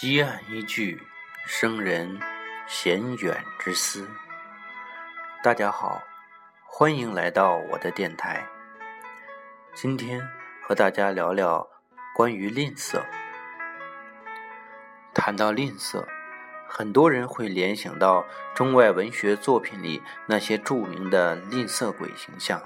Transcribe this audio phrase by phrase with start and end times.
[0.00, 1.02] 积案一句，
[1.44, 2.20] 生人
[2.68, 4.08] 闲远之思。
[5.42, 6.00] 大家好，
[6.64, 8.46] 欢迎来到我的电台。
[9.74, 10.22] 今天
[10.62, 11.68] 和大家聊聊
[12.14, 13.02] 关于吝啬。
[15.12, 16.06] 谈到吝啬，
[16.68, 18.24] 很多人会联想到
[18.54, 22.62] 中外文学作品里那些著名的吝啬鬼形象，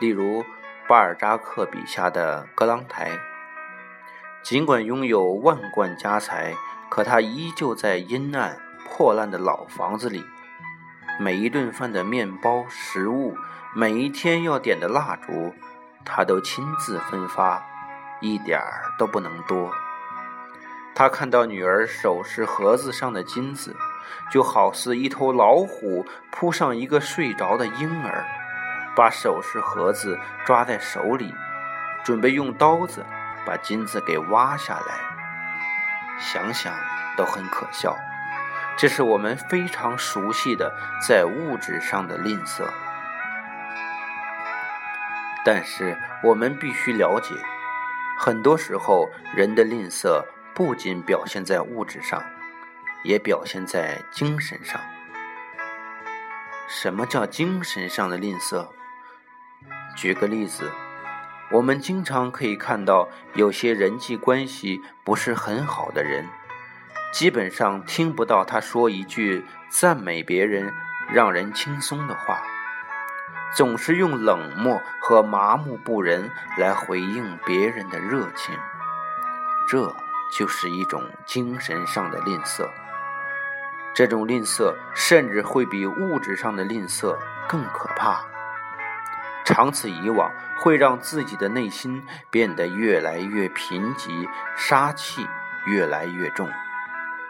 [0.00, 0.44] 例如
[0.88, 3.16] 巴尔扎克笔下的格朗台。
[4.44, 6.54] 尽管拥有万贯家财，
[6.90, 8.54] 可他依旧在阴暗
[8.86, 10.22] 破烂的老房子里，
[11.18, 13.34] 每一顿饭的面包食物，
[13.74, 15.54] 每一天要点的蜡烛，
[16.04, 17.64] 他都亲自分发，
[18.20, 19.70] 一点儿都不能多。
[20.94, 23.74] 他看到女儿首饰盒子上的金子，
[24.30, 28.26] 就好似一头老虎扑上一个睡着的婴儿，
[28.94, 31.32] 把首饰盒子抓在手里，
[32.04, 33.02] 准备用刀子。
[33.46, 35.00] 把金子给挖下来，
[36.18, 36.74] 想想
[37.16, 37.96] 都很可笑。
[38.76, 40.74] 这是我们非常熟悉的
[41.06, 42.64] 在物质上的吝啬。
[45.44, 47.34] 但是我们必须了解，
[48.18, 52.22] 很多时候人的吝啬不仅表现在物质上，
[53.04, 54.80] 也表现在精神上。
[56.66, 58.66] 什么叫精神上的吝啬？
[59.94, 60.70] 举个例子。
[61.50, 66.26] 我们经常可以看到，有些人际关系不是很好的人，
[67.12, 70.72] 基本上听不到他说一句赞美别人、
[71.12, 72.42] 让人轻松的话，
[73.54, 76.28] 总是用冷漠和麻木不仁
[76.58, 78.54] 来回应别人的热情，
[79.68, 79.94] 这
[80.36, 82.68] 就是一种精神上的吝啬。
[83.94, 87.16] 这种吝啬甚至会比物质上的吝啬
[87.46, 88.24] 更可怕。
[89.44, 94.26] 长此以往，会让自己的内心变得越来越贫瘠，
[94.56, 95.26] 杀气
[95.66, 96.48] 越来越重，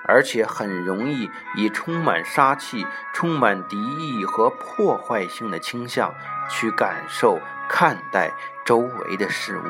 [0.06, 6.14] 而且很容易以充满杀气、充满敌意和破坏性的倾向
[6.48, 8.30] 去感受、看待
[8.64, 9.64] 周围的事物。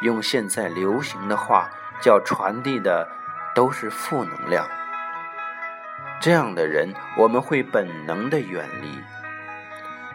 [0.00, 1.68] 用现在流行的话
[2.00, 3.06] 叫传递的
[3.54, 4.66] 都是负能量。
[6.20, 8.98] 这样的人，我们会本能的远离。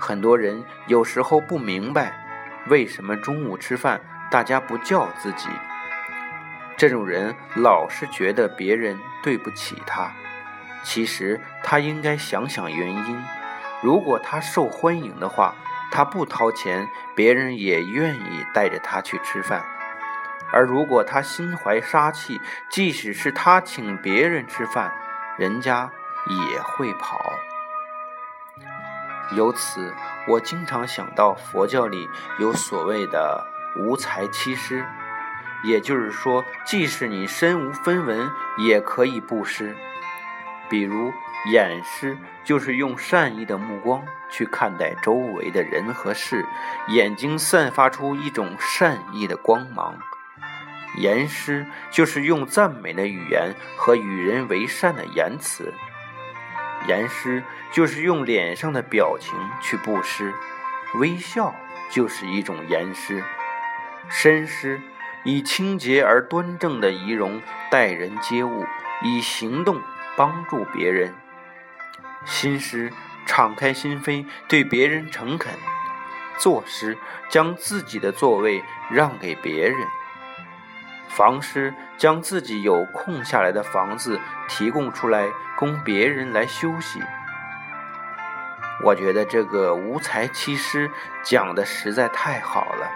[0.04, 2.14] 很多人有时候不明白，
[2.68, 5.48] 为什么中午吃饭大家不叫自己。
[6.76, 10.12] 这种人老是觉得别人对不起他，
[10.84, 13.24] 其实他应该想想原因。
[13.82, 15.56] 如果他受欢迎的话，
[15.90, 19.62] 他不掏钱，别人也愿意带着他去吃饭；
[20.52, 24.94] 而如果他心怀杀气，即使是他请别人吃饭，
[25.38, 25.90] 人家
[26.52, 27.34] 也会跑。
[29.36, 29.94] 由此，
[30.28, 32.08] 我经常想到佛教里
[32.40, 33.46] 有所谓的
[33.78, 34.86] 无财七施，
[35.64, 39.76] 也就是说，即使你身无分文，也可以布施。
[40.70, 41.12] 比如
[41.52, 46.46] 眼施，就是用善意的目光去看待周围的人和事，
[46.88, 49.94] 眼睛散发出一种善意的光芒；
[50.98, 55.74] 言施，就是用赞美的语言和与人为善的言辞。
[56.88, 60.34] 言师就是用脸上的表情去布施，
[60.96, 61.56] 微笑
[61.90, 63.24] 就是一种言师。
[64.10, 64.82] 身师
[65.24, 67.42] 以清洁而端正的仪容
[67.72, 68.66] 待人接物，
[69.02, 69.82] 以行动
[70.18, 71.14] 帮助别人。
[72.26, 72.92] 心师
[73.26, 75.54] 敞开心扉，对别人诚恳。
[76.38, 76.98] 坐施
[77.30, 79.78] 将自己的座位让给别人。
[81.16, 87.00] 房师将自己有空下来的房子提供出来，供别人来休息。
[88.84, 90.90] 我觉得这个无才七师
[91.24, 92.92] 讲的实在太好了。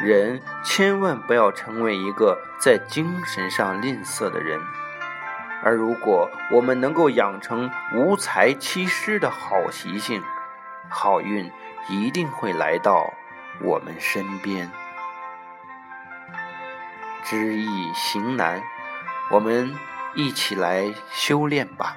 [0.00, 4.58] 人千万不要成为一个在精神上吝啬的人，
[5.62, 10.22] 而如果我们能够养成无才七师的好习性，
[10.88, 11.52] 好运
[11.88, 13.12] 一定会来到
[13.60, 14.70] 我们身边。
[17.24, 18.62] 知易行难，
[19.30, 19.74] 我们
[20.14, 21.96] 一起来修炼吧。